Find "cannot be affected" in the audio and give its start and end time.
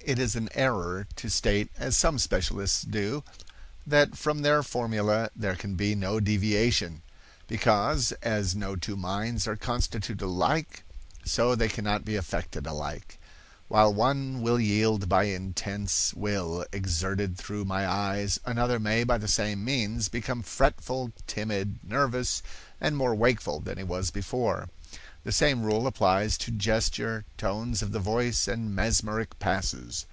11.68-12.66